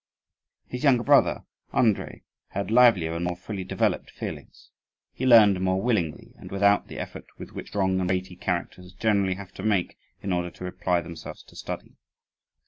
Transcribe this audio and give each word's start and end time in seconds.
His 0.65 0.83
younger 0.83 1.03
brother, 1.03 1.43
Andrii, 1.75 2.23
had 2.47 2.71
livelier 2.71 3.13
and 3.13 3.23
more 3.23 3.35
fully 3.35 3.63
developed 3.63 4.09
feelings. 4.09 4.71
He 5.13 5.27
learned 5.27 5.61
more 5.61 5.79
willingly 5.79 6.33
and 6.39 6.51
without 6.51 6.87
the 6.87 6.97
effort 6.97 7.27
with 7.37 7.51
which 7.51 7.67
strong 7.67 7.99
and 8.01 8.09
weighty 8.09 8.35
characters 8.35 8.93
generally 8.93 9.35
have 9.35 9.51
to 9.53 9.63
make 9.63 9.99
in 10.23 10.33
order 10.33 10.49
to 10.49 10.65
apply 10.65 11.01
themselves 11.01 11.43
to 11.43 11.55
study. 11.55 11.97